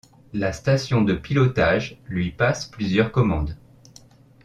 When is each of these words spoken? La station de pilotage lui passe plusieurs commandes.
La 0.33 0.51
station 0.51 1.03
de 1.03 1.13
pilotage 1.13 2.01
lui 2.07 2.31
passe 2.31 2.65
plusieurs 2.65 3.11
commandes. 3.11 3.55